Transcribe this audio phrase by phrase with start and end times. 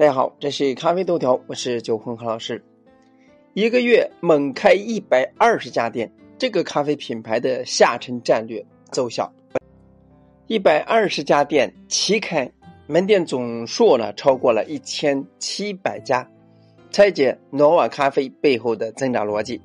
[0.00, 2.64] 大家好，这是咖啡豆条，我是九坤何老师。
[3.52, 9.30] 一个月猛开一百二十家店，这个咖啡品牌的下沉战略奏效。
[10.46, 12.50] 一百二十家店齐开，
[12.86, 16.26] 门店总数呢超过了一千七百家。
[16.90, 19.60] 拆解诺瓦咖啡背后的增长逻辑。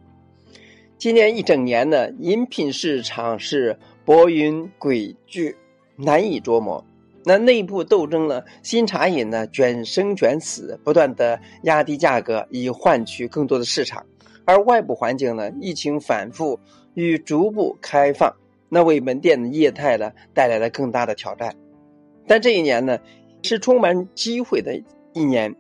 [0.97, 5.55] 今年一整年呢，饮品市场是波云诡谲，
[5.95, 6.85] 难以捉摸。
[7.27, 8.43] 那内部斗争呢？
[8.61, 14.03] 新茶饮呢卷生卷死，不断的压低价格以换取更多的市场；
[14.45, 16.59] 而外部环境呢，疫情反复
[16.93, 18.31] 与逐步开放，
[18.69, 21.55] 那为门店的业态呢带来了更大的挑战。
[22.27, 22.99] 但这一年呢，
[23.41, 24.79] 是充满机会的
[25.13, 25.55] 一年。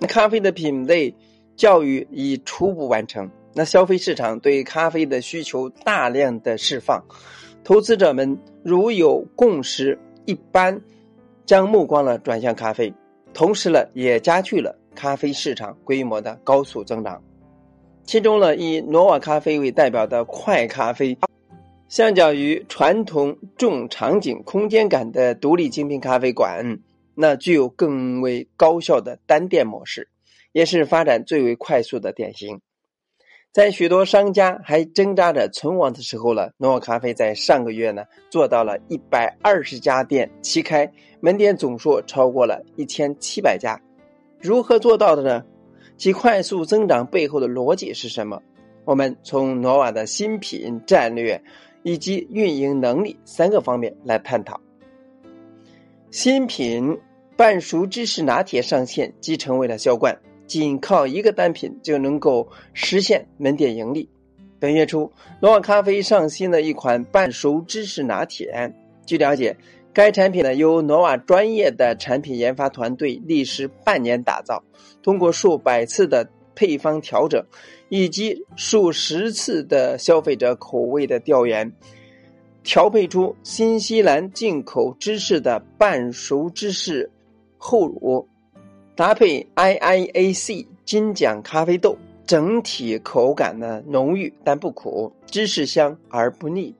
[0.00, 1.14] 那咖啡的品类
[1.54, 7.00] 教育已初步完成，那消费市场对咖啡的需求大量的释放，
[7.62, 10.82] 投资者们如有共识，一般。
[11.46, 12.92] 将目光呢转向咖啡，
[13.32, 17.22] 同时呢也加剧了咖啡市场规模的高速增长。
[18.04, 21.16] 其中呢，以挪瓦咖啡为代表的快咖啡，
[21.88, 26.80] 相较于传统重场景空间感的独立精品咖啡馆，
[27.14, 30.08] 那具有更为高效的单店模式，
[30.52, 32.60] 也是发展最为快速的典型。
[33.56, 43.80] 在许多商家还挣扎着存亡的时候呢，诺瓦咖啡在上个月呢做到了一百二十家店齐开，门店总数超过了一千七百家。
[44.42, 45.42] 如何做到的呢？
[45.96, 48.42] 其快速增长背后的逻辑是什么？
[48.84, 51.42] 我们从诺瓦的新品战略
[51.82, 54.60] 以及运营能力三个方面来探讨。
[56.10, 57.00] 新品
[57.38, 60.14] 半熟芝士拿铁上线即成为了销冠。
[60.46, 64.08] 仅靠一个单品就能够实现门店盈利。
[64.58, 68.74] 本月初，诺瓦咖啡上新了一款半熟芝士拿铁。
[69.04, 69.56] 据了解，
[69.92, 74.64] 该产品呢由诺瓦专业的产品研发团队历时半年打造，
[75.02, 77.44] 通过数百次的配方调整，
[77.88, 81.70] 以及数十次的消费者口味的调研，
[82.62, 87.10] 调配出新西兰进口芝士的半熟芝士
[87.58, 88.26] 厚乳。
[88.96, 96.74] 搭配 IIAC 金奖咖啡豆，整体口感呢浓郁但不苦，芝士香而不腻，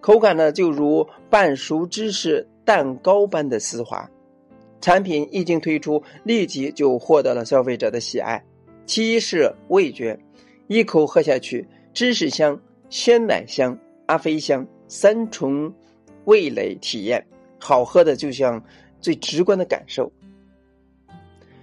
[0.00, 4.08] 口感呢就如半熟芝士蛋糕般的丝滑。
[4.80, 8.44] 产品一经推出，立即就获得了消费者的喜爱。
[8.86, 10.16] 其一是味觉，
[10.68, 13.76] 一口喝下去，芝士香、鲜奶香、
[14.06, 15.74] 咖啡香三重
[16.26, 17.26] 味蕾体验，
[17.58, 18.62] 好喝的就像
[19.00, 20.12] 最直观的感受。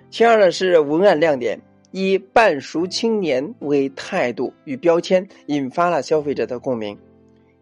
[0.10, 1.60] 其二呢是文案亮点，
[1.92, 6.98] 以半熟青年为态度与标签，引发了消费者的共鸣。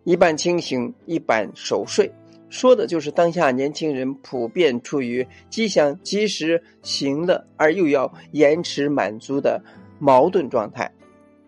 [0.04, 2.12] 一半清醒，一半熟睡，
[2.50, 9.64] 说的就是当下年轻人普遍处于既想及时行乐，而又要延迟满足的
[9.98, 10.92] 矛盾状态。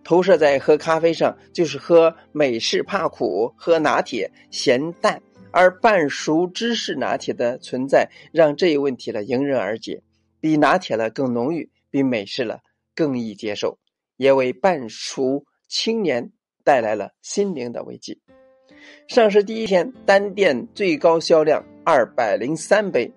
[0.03, 10.01] 投射在喝咖啡上，就是喝美式怕苦，喝拿铁咸淡，而半熟芝士拿铁的存在，让这一问题呢迎刃而解。
[10.45, 12.59] 比拿铁了更浓郁，比美式了
[12.93, 13.79] 更易接受，
[14.15, 16.31] 也为半熟青年
[16.63, 18.15] 带来了心灵的慰藉。
[19.07, 23.11] 上市第一天，单店最高销量二百零三杯，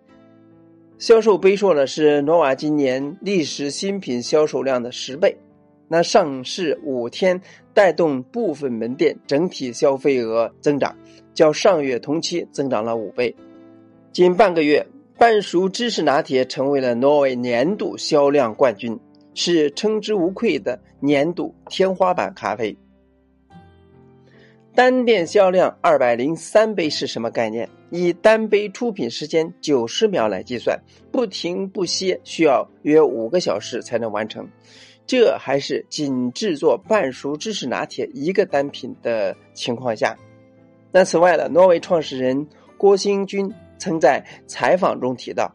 [0.97, 5.37] 销售杯数呢是诺瓦今年历史新品销售量的十倍。
[5.87, 7.39] 那上市五天，
[7.75, 10.97] 带动部分门店整体消费额增长，
[11.35, 13.37] 较上月同期增长了五倍。
[14.15, 14.87] 仅半个月。
[15.19, 18.97] 半熟芝士拿铁成为了挪威年度销量冠军，
[19.35, 22.77] 是称之无愧的年度天花板咖啡。
[24.77, 27.69] 单店销量二百零三杯是什么概念？
[27.91, 30.81] 以单杯出品时间九十秒来计算，
[31.11, 34.49] 不停不歇需要约五个小时才能完成。
[35.05, 40.17] 这还是仅制作半熟芝士拿铁一个单品的情况下。
[40.93, 42.47] 那此外呢，挪威创始人
[42.77, 43.53] 郭兴军。
[43.79, 45.55] 曾在采访中提到，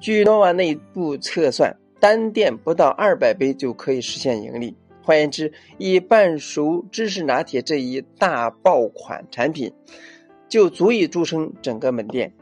[0.00, 4.76] 据诺瓦内部测算，单店不到二百杯就可以实现盈利。
[5.02, 9.72] 换言之，以半熟芝士拿铁这一大爆款产品，
[10.48, 12.32] 就足以支撑整个门店。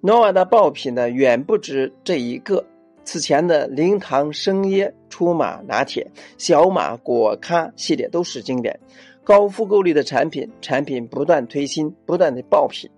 [0.00, 2.64] 诺瓦的爆品呢，远不止这一个。
[3.04, 8.80] 此前的零糖生椰出马拿铁、小马果咖系列都是经典，
[9.22, 12.90] 高复购率的产品，产品不断推新，不断的爆品。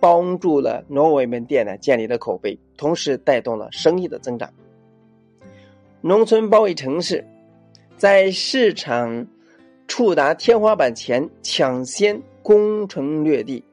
[0.00, 4.50] 帮助了挪威门店呢建立了口碑，同时带动了生意的增长。
[6.00, 7.24] 农村包围城市，
[7.96, 9.26] 在市场
[9.88, 13.64] 触达天花板前抢先攻城略地，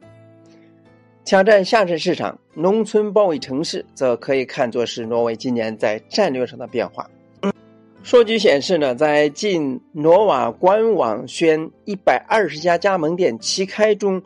[1.25, 2.37] 抢占下沉市场。
[2.53, 7.09] 农村包围城市，则可以看作是挪威今年在战略上的变化。
[8.03, 14.21] 数据显示呢，在进诺瓦官网宣一百二十家加盟店齐开中，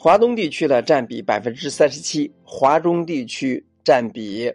[0.00, 4.54] 华东地区的占比百分之三十七，华中地区占比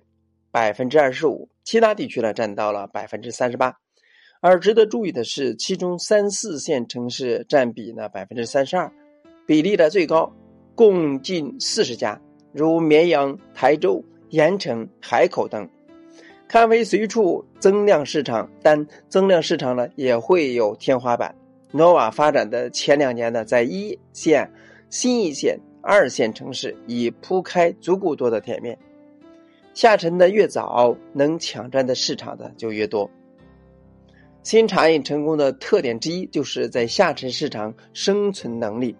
[0.52, 3.76] 百分之二十五，其他地区呢占到了百分之三十八。
[4.40, 8.90] 而值得注意的是，其中三四线城市占比呢百分之三十二，
[9.46, 10.34] 比例的最高，
[10.76, 12.22] 共近四十家，
[12.54, 15.70] 如绵阳、台州、盐城、海口等。
[16.48, 21.36] 咖啡随处增量市场，但增量市场呢也会有天花板。
[21.72, 24.50] 诺瓦发展的前两年呢，在一线、
[24.94, 28.78] 新一线、二线城市已铺开足够多的店面，
[29.74, 33.10] 下沉的越早，能抢占的市场的就越多。
[34.44, 38.96] 新茶饮成功的特点之一，就是在下沉市场生存能力。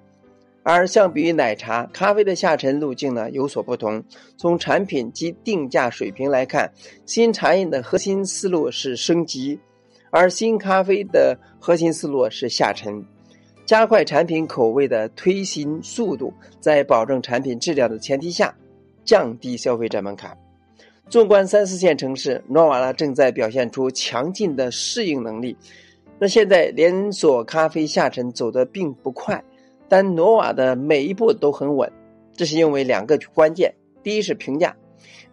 [0.64, 4.04] 而相比于奶茶，咖啡的下沉路径呢有所不同。
[4.36, 6.74] 从产品及定价水平来看，
[7.06, 9.60] 新茶饮的核心思路是升级，
[10.10, 13.06] 而新咖啡的核心思路是下沉，
[13.66, 18.54] 加快产品口味的推新速度，在保证产品质量的前提下，
[19.06, 20.38] 降低消费者门槛。
[21.10, 25.56] 纵观三四线城市，诺瓦拉正在表现出强劲的适应能力。
[26.20, 29.42] 那现在连锁咖啡下沉走得并不快。
[29.90, 31.92] 但诺瓦的每一步都很稳，
[32.36, 34.76] 这是因为两个关键：第一是平价，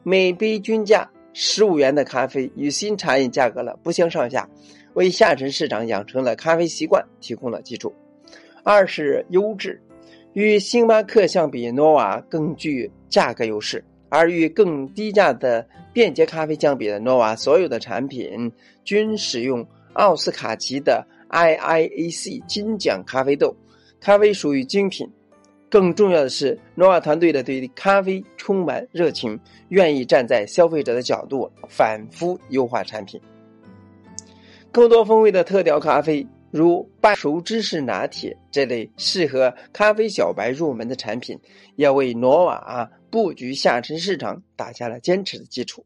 [0.03, 4.47] 每杯均价十五元的咖啡与新茶饮价格了不相上下，
[4.95, 7.91] 为下沉市场养成了咖啡习惯提供了基础；
[8.63, 9.81] 二是优质，
[10.33, 13.79] 与星巴克相比，诺瓦更具价格优势；
[14.09, 18.51] 而与更低价的便捷咖啡相比的诺瓦，所有的产品
[18.85, 23.55] 均使用奥斯卡级的 IIAC 金奖咖啡豆。
[24.01, 25.07] 咖啡属于精品，
[25.69, 33.21] 更重要的是，诺瓦团队的对咖啡充满热情，愿意站在消费者的角度反复优化产品。
[34.73, 41.39] 更多风味的特调咖啡，如半熟芝士拿铁这类适合咖啡小白入门的产品，
[41.77, 45.85] 也为诺瓦布局下沉市场打下了坚实的基础。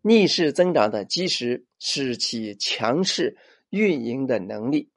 [0.00, 3.36] 逆势增长的基石是其强势
[3.70, 4.88] 运营的能力。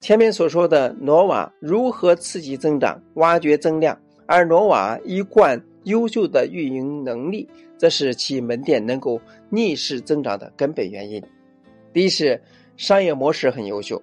[0.00, 7.48] 前面所说的诺瓦如何刺激增长、挖掘增量，而诺瓦一贯优秀的运营能力，
[7.78, 11.22] 则是其门店能够逆势增长的根本原因。
[11.92, 12.42] 第一是
[12.76, 14.02] 商业模式很优秀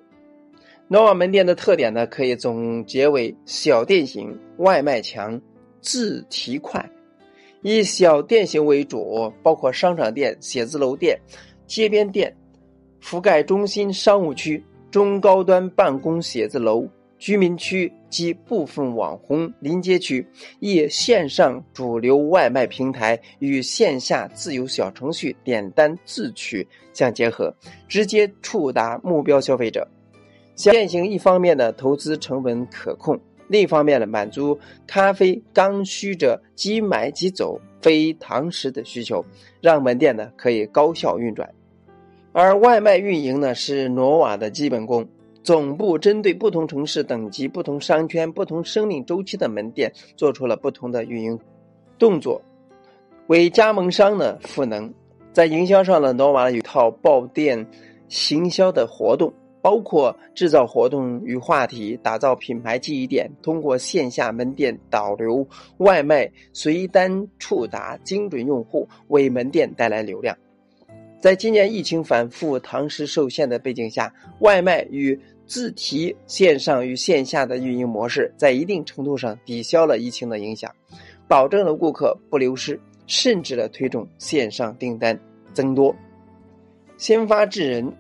[0.89, 5.39] ，，nova 门店的特点呢，可以总结为小店型、外卖强、
[5.81, 6.89] 自提快。
[7.61, 11.19] 以小店型为主，包括商场店、写字楼店、
[11.67, 12.35] 街边店，
[13.01, 14.63] 覆盖中心商务区。
[14.89, 16.85] 中高端办公写字楼、
[17.21, 20.25] 居民区及部分网红临街区，
[20.59, 27.55] 以线上主流外卖平台与线下自有小程序点单自取相结合，
[27.87, 29.87] 直接触达目标消费者。
[30.55, 39.23] 现行一方面的投资成本可控，另一方面呢，满足咖啡刚需者即买即走、非堂食的需求，
[39.61, 41.47] 让门店呢可以高效运转。
[42.31, 45.07] 而外卖运营呢，是挪瓦的基本功。
[45.43, 51.39] 总部针对不同城市等级、不同商圈、不同生命周期的门店，做出了不同的运营
[51.97, 52.41] 动作，
[53.27, 54.93] 为加盟商呢赋能。
[55.33, 57.65] 在营销上呢，诺瓦有套爆店
[58.07, 70.37] 行销的活动，包括制造活动与话题，打造品牌记忆点，通过线下门店导流、外卖随单触达精准用户，为门店带来流量。
[71.21, 80.73] 在今年疫情反复、堂食受限的背景下，外卖与自提线上与线下的运营模式，在一定程度上抵消了疫情的影响，
[81.27, 85.17] 保证了顾客不流失，甚至了推动线上订单
[85.53, 85.95] 增多。
[86.97, 87.93] 先发制人，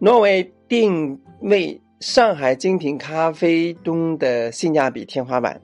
[0.00, 5.60] 挪威定位上海精品咖啡中的性价比天花板。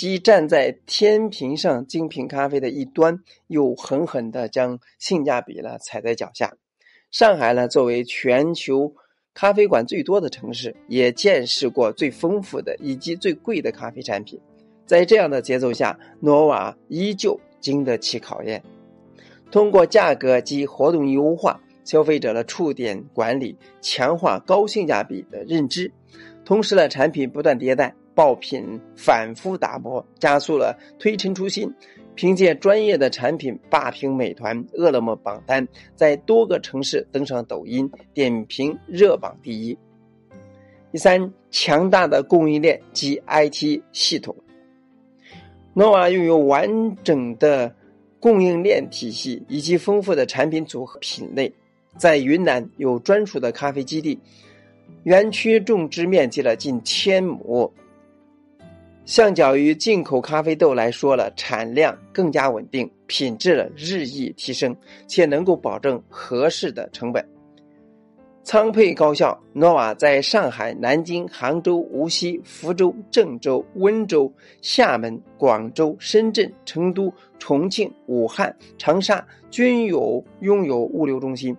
[0.00, 6.56] 即站在天平上，精品咖啡的一端，又狠狠地将性价比呢踩在脚下。
[7.10, 8.94] 上海呢，作为全球
[9.34, 14.40] 咖啡馆最多的城市，也见识过最丰富的以及最贵的咖啡产品。
[14.86, 18.62] 在这样的节奏下，诺瓦依旧经得起考验。
[19.50, 25.90] 通过价格及活动优化，消费者的触点管理，强化高性价比的认知，
[26.44, 27.92] 同时呢，产品不断迭代。
[28.14, 31.72] 爆品反复打磨，加速了推陈出新。
[32.14, 35.66] 凭借专业的产品霸屏美团、饿了么榜单，
[35.96, 39.78] 在多个城市登上抖音点评热榜第一。
[40.92, 44.36] 第三，强大的供应链及 IT 系统。
[45.74, 47.74] ，nova 拥有完整的
[48.18, 51.50] 供应链体系以及丰富的产品组合品类，
[51.96, 54.18] 在云南有专属的咖啡基地，
[55.02, 57.72] 园区种植面积了近千亩。
[59.04, 64.76] 相较于进口咖啡豆来说了，产量更加稳定，品质了日益提升，
[65.08, 67.26] 且能够保证合适的成本。
[68.42, 74.32] 仓配高效，诺瓦在上海、南京、杭州、无锡、福州、郑州、温州、
[74.62, 81.56] 厦门、广州、深圳、成都、重庆、武汉、长沙均有拥有物流中心，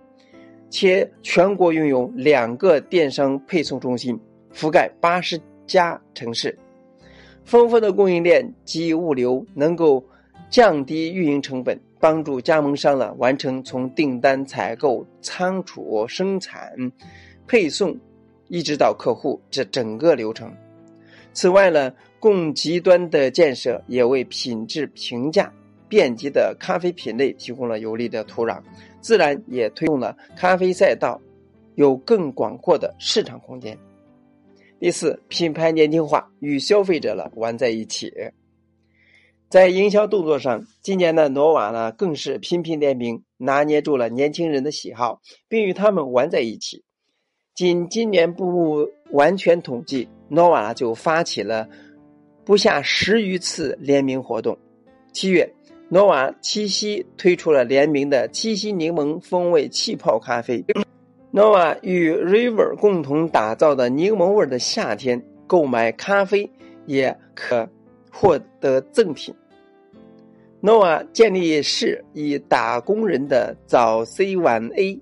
[0.71, 4.19] 且全国拥有两个电商配送中心，
[4.51, 6.57] 覆盖八十家城市。
[7.45, 10.03] 丰富的供应链及物流能够
[10.49, 11.79] 降低运营成本。
[11.99, 16.73] 帮助加盟商呢完成从订单、采购、仓储、生产、
[17.45, 17.95] 配送，
[18.47, 20.51] 一直到客户这整个流程。
[21.31, 25.53] 此外呢，供给端的建设也为品质评价、
[25.91, 28.61] 遍及的咖啡品类提供了有利的土壤，
[29.01, 31.19] 自然也推动了咖啡赛道
[31.75, 33.77] 有更广阔的市场空间。
[34.79, 38.09] 第四，品牌年轻化与消费者了玩在一起。
[39.49, 45.19] 在营销动作上，今年的诺瓦呢更是频频联名，拿捏住了年轻人的喜好，
[45.49, 46.85] 并与他们玩在一起。
[47.53, 51.67] 仅今年不完全统计，诺瓦就发起了
[52.45, 54.57] 不下十余次联名活动。
[55.11, 55.53] 七月，
[55.93, 60.63] 诺瓦七夕推出了联名的七夕柠檬风味气泡咖啡。
[61.31, 66.49] 诺瓦与 River 共同打造的柠檬味的夏天，购买咖啡
[66.85, 67.67] 也可
[68.09, 69.35] 获得赠品。
[70.61, 74.97] 诺瓦建立市以打工人的早 C 晚 A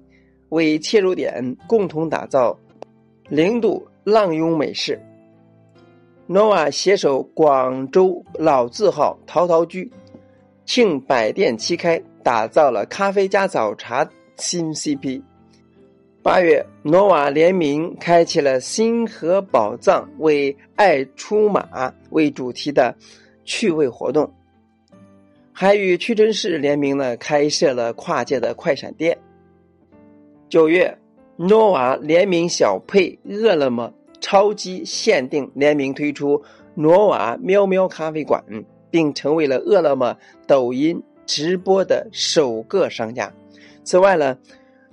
[0.49, 2.57] 为切入点，共同打造
[3.27, 4.99] 零度浪涌美式。
[6.25, 9.91] 诺瓦携手广州老字号陶陶居，
[10.69, 15.19] 庆百店齐开，打造了咖啡加早茶新 CP。
[16.21, 22.95] 八月，诺瓦联名开启了“星河宝藏为爱出马”为主题的
[23.43, 24.31] 趣味活动。
[25.51, 29.17] 还与屈臣氏联名呢，开设了跨界的快闪店。
[30.49, 30.95] 九月，
[31.35, 36.39] 诺瓦联名小配饿了么超级限定联名推出
[36.75, 38.43] 诺瓦喵喵咖啡馆，
[38.89, 40.17] 并成为了饿了么
[40.47, 43.31] 抖音直播的首个商家。
[43.83, 44.37] 此外呢，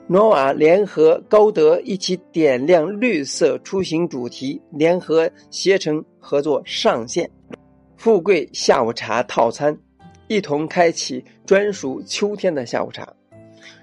[0.06, 7.30] 诺瓦联合高德一起点亮绿色出行主题，联合携程合作上线
[7.96, 9.76] 富贵下午茶套餐。
[10.28, 13.06] 一同开启专属秋天的下午茶。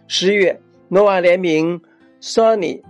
[0.08, 1.82] 十月，诺瓦联名
[2.22, 2.82] Sony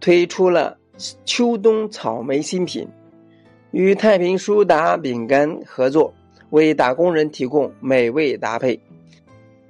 [0.00, 0.78] 推出了
[1.26, 2.88] 秋冬草莓新品，
[3.72, 6.14] 与太平舒达饼干合作，
[6.50, 8.80] 为打工人提供美味搭配。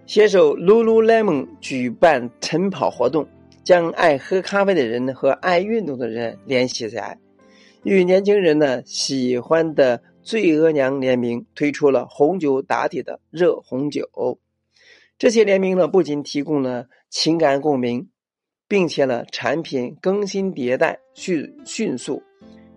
[0.06, 3.26] 携手 Lululemon 举办晨跑活动，
[3.62, 7.18] 将爱喝咖啡的人和爱运动的人联系起来，
[7.82, 10.02] 与年轻人呢喜欢的。
[10.20, 14.06] 醉额娘联名推出了红酒打底的热红酒，
[15.16, 18.06] 这些联名呢不仅提供了情感共鸣，
[18.68, 22.22] 并且呢产品更新迭代迅迅速，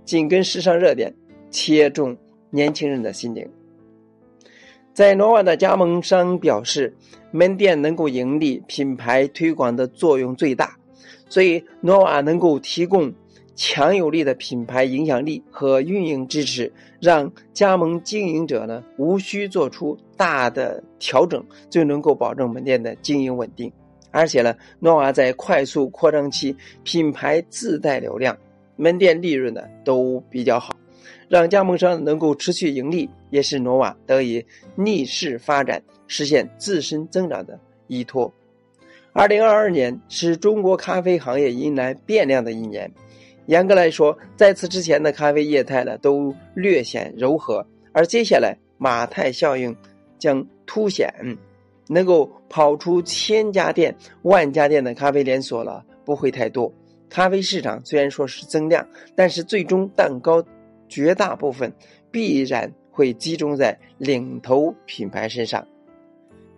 [0.05, 1.13] 紧跟时尚热点，
[1.49, 2.15] 切中
[2.51, 3.45] 年轻人的心灵。
[4.93, 6.93] 在诺瓦的加盟商表示，
[7.31, 10.75] 门店能够盈利，品牌推广的作用最大，
[11.29, 13.11] 所以诺瓦能够提供。
[13.53, 23.71] 强有力的品牌影响力和运营支持，让加盟经营者呢无需做出大的调整，就能够保证门店的经营稳定。
[24.09, 28.35] 而且呢，诺瓦在快速扩张期，品牌自带流量，
[28.77, 30.70] 门店利润呢都比较好，
[31.31, 34.45] 让加盟商能够持续盈利，也是诺瓦得以
[34.75, 37.57] 逆势发展、实现自身增长的
[37.87, 38.29] 依托。
[39.13, 42.91] 二零二二年是中国咖啡行业迎来变量的一年。
[43.45, 49.73] 严格来说，在此之前的咖啡业态呢，都略显柔和，而接下来马太效应
[50.19, 51.09] 将凸显，
[51.87, 56.69] 能够跑出千家店、万家店的咖啡连锁了不会太多。
[57.07, 58.85] 咖啡市场虽然说是增量，
[59.15, 60.43] 但是最终蛋糕
[60.91, 61.73] 绝大部分
[62.11, 65.65] 必然会集中在领头品牌身上。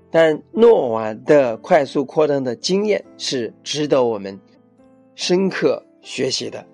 [0.10, 4.40] 但诺瓦的快速扩张的经验是值得我们
[5.13, 6.66] 深刻学习的。